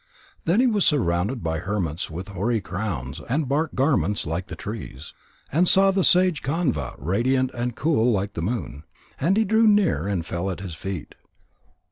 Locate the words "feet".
10.73-11.13